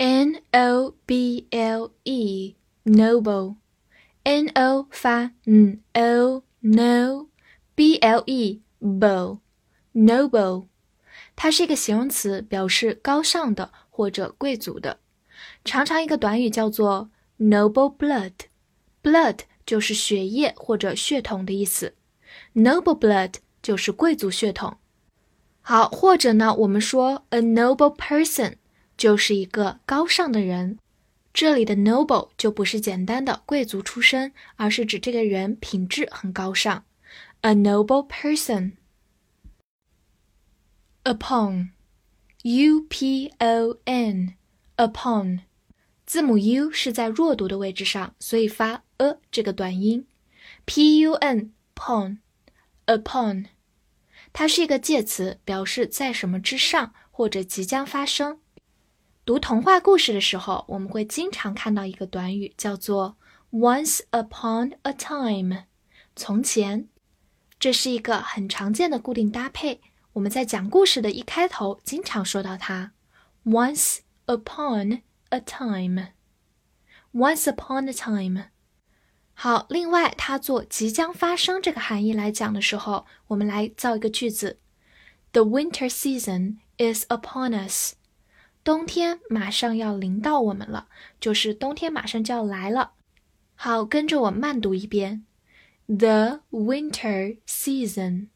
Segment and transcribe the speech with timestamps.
[0.00, 2.54] N O B L E
[2.84, 3.56] noble,
[4.24, 7.28] N O 发嗯 O no
[7.74, 9.40] B L E bo
[9.94, 10.66] noble，
[11.34, 14.98] 它是一个形容词，表示高尚的或者贵族的。
[15.64, 21.94] 常常一个短语叫做 noble blood，blood 就是血液或者血统的意思，
[22.54, 24.76] noble blood 就是贵族血统。
[25.62, 28.56] 好，或者呢，我们说 a noble person。
[29.01, 30.77] 就是一个高尚的人，
[31.33, 36.85] 这里的 noble 就不是简单的贵族出身，而是指这个人品质很高尚。
[37.41, 38.73] A noble person.
[41.03, 45.39] Upon，U P O N，upon，
[46.05, 50.05] 字母 U 是在弱读的位置上，所以发 a 这个短音。
[50.65, 53.47] P U N，upon，upon，
[54.31, 58.40] 它是一个介词，表示在什么之上或者即将发生。
[59.23, 63.17] 读童话故事的时候，我们会经常看到一个短语，叫做
[63.51, 65.65] “once upon a time”，
[66.15, 66.87] 从前。
[67.59, 69.79] 这是一个很常见的固定搭配。
[70.13, 72.93] 我们在讲故事的一开头经常说到它
[73.45, 76.07] ：“once upon a time”。
[77.13, 78.45] once upon a time。
[79.35, 84.59] 好，另外它做即将发生这个含义来讲的时候，我们来造一个句子
[85.31, 87.93] ：“The winter season is upon us.”
[88.63, 90.87] 冬天马上要临到我们了，
[91.19, 92.91] 就是冬天马上就要来了。
[93.55, 95.25] 好，跟着我慢读一遍
[95.87, 98.27] ：The winter season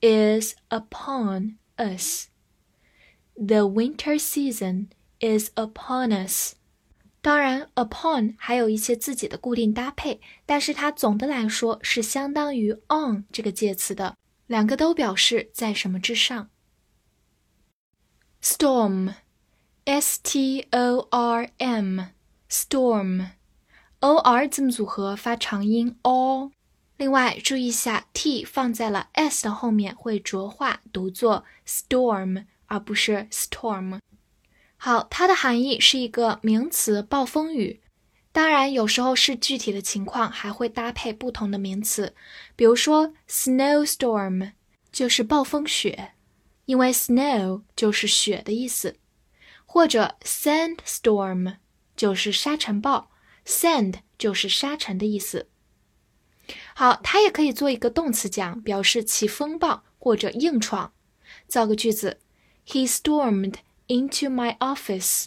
[0.00, 2.26] is upon us.
[3.34, 4.88] The winter season
[5.20, 6.56] is upon us.
[7.22, 16.50] 当然，upon 还有一些自己的固定搭配，但是它总的来说是相当于 on 这个介词的，两个都表示在什么之上。
[18.42, 19.14] Storm。
[19.84, 23.28] S T O R M，storm，O
[24.18, 26.52] R 字母组合发长音 o。
[26.96, 33.98] 另外注意一下，T 放在了 S 的后面会浊化，读作 storm 而不是 storm。
[34.76, 37.80] 好，它的含义是一个名词，暴风雨。
[38.32, 42.14] 当然，有时候是具体的情况还会搭配不同的名词，
[42.54, 44.52] 比如说 snowstorm
[44.92, 46.12] 就是暴风雪，
[46.66, 48.94] 因为 snow 就是雪的意思。
[49.72, 51.58] 或者 sandstorm
[51.94, 53.08] 就是沙尘暴
[53.46, 55.46] ，sand 就是沙尘的意思。
[56.74, 60.92] 好，它也可以做一个动词讲，表示起风暴或者硬闯。
[61.46, 62.18] 造个句子
[62.66, 65.26] ：He stormed into my office。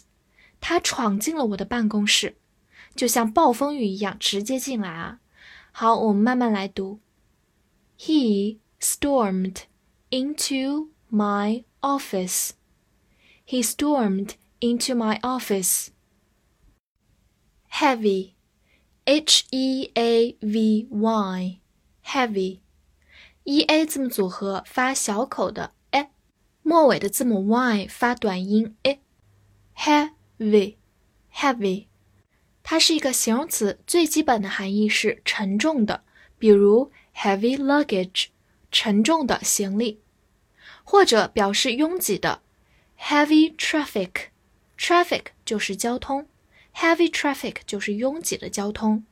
[0.60, 2.36] 他闯进了我的办公室，
[2.94, 5.20] 就像暴风雨一样直接进来啊。
[5.72, 7.00] 好，我们慢慢来读
[7.98, 9.62] ：He stormed
[10.10, 12.50] into my office。
[13.45, 15.89] He stormed into my office.
[17.69, 18.33] Heavy,
[19.05, 21.59] H E A V Y,
[22.05, 22.59] heavy,
[23.43, 26.07] E A 字母组合发小口的 e，
[26.61, 30.75] 末尾的字母 y 发短音 e。Heavy,
[31.33, 31.87] heavy，
[32.61, 36.03] 它是一个形容词，最基本的含义是沉重的，
[36.37, 38.27] 比如 heavy luggage，
[38.71, 40.01] 沉重的行李，
[40.83, 42.41] 或者表示拥挤的。
[43.06, 46.26] Heavy traffic，traffic 就是交通
[46.74, 49.04] ，heavy traffic 就是拥挤的交通。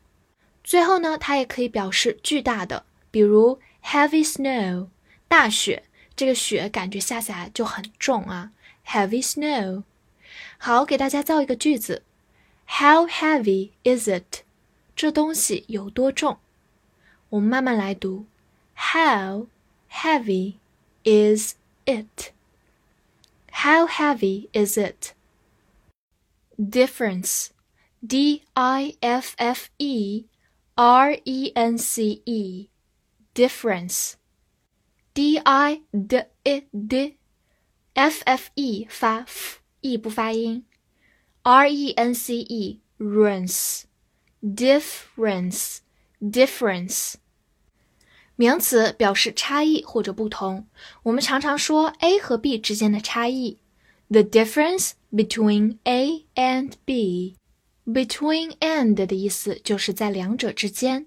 [0.65, 4.89] 最后呢，它也可以表示巨大的，比如 heavy snow，
[5.29, 5.83] 大雪，
[6.17, 8.53] 这个雪感觉下下来就很重啊。
[8.87, 9.83] Heavy snow。
[10.57, 12.03] 好，给大家造一个句子
[12.67, 14.45] ：How heavy is it？
[14.97, 16.39] 这东西有多重？
[17.29, 18.25] 我们慢慢来读
[18.75, 19.49] ：How
[19.91, 20.55] heavy
[21.05, 22.33] is it？
[23.52, 25.14] it？How heavy is it?
[26.58, 27.54] Difference,
[28.06, 30.26] D I F F E
[30.78, 32.70] R E N C E,
[33.34, 34.18] difference.
[35.14, 37.18] D I D I D,
[37.96, 40.64] F F E 发 f e 不发音，
[41.42, 43.86] R E N C E, difference,
[44.44, 45.82] difference,
[46.22, 47.18] difference.
[48.43, 50.67] 名词表示差异或者不同。
[51.05, 53.59] 我们常常说 A 和 B 之间的差异
[54.09, 57.37] ，the difference between A and B。
[57.87, 61.07] Between and 的意思就是在两者之间。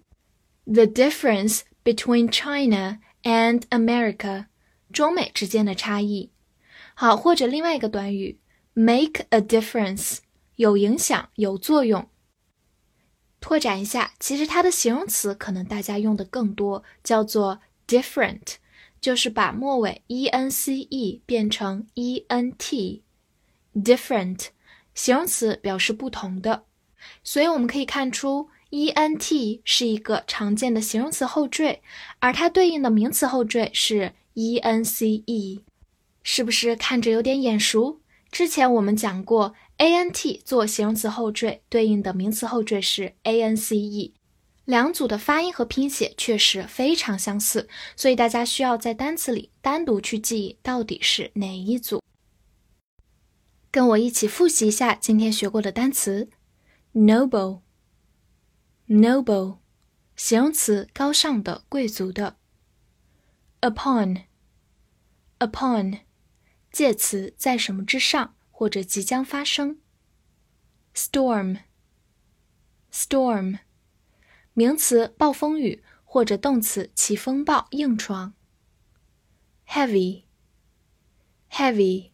[0.64, 4.46] The difference between China and America，
[4.94, 6.32] 中美之间的差异。
[6.94, 8.40] 好，或者另外一个短语
[8.72, 10.20] ，make a difference，
[10.56, 12.08] 有影响，有作用。
[13.46, 18.56] 拓展一下，其实它的形容词可能大家用的更多，叫做 different，
[19.00, 24.48] 就是把末尾 e n c e 变成 e n t，different。
[24.96, 26.64] 形容词表示不同的，
[27.24, 31.82] 所以我们可以看出，e n t 是一个常见的形容词后缀，
[32.18, 35.64] 而它对应的名词后缀是 e n c e，
[36.24, 38.00] 是不是看着有点眼熟？
[38.32, 44.14] 之前我们讲过，a n t 做形容词后缀，对应的名词后缀是 a n c e，
[44.66, 52.02] 两组的发音和拼写确实非常相似，所以大家需要在单词里单独去记忆到底是哪一组。
[53.72, 56.30] 跟我一起复习一下今天学过的单词
[56.94, 59.58] ：noble，noble，
[60.16, 62.38] 形容词，高尚的、贵族的。
[63.60, 66.00] ；upon，upon，
[66.72, 69.82] 介词，在什么之上或者即将发生
[70.96, 73.60] ；storm，storm，
[74.54, 78.34] 名词，暴风雨或者动词，起风暴、硬闯
[79.68, 82.12] ；heavy，heavy。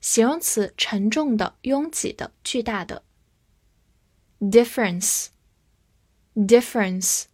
[0.00, 3.02] 形容词，沉重的、拥挤的、巨大的。
[4.38, 7.24] difference，difference，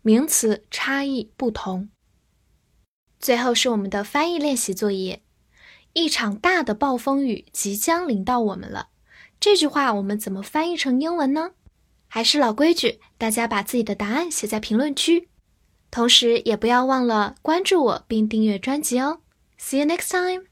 [0.00, 1.90] 名词，差异、不同。
[3.20, 5.22] 最后是我们的翻译练习作业。
[5.98, 8.88] 一场大的暴风雨即将临到我们了。
[9.40, 11.50] 这句话我们怎么翻译成英文呢？
[12.06, 15.28] 还是老规矩，大家把自己的答案写在评论区，
[15.90, 19.20] 同时也不要忘了关注我并订阅专辑哦。
[19.58, 20.47] See you next time.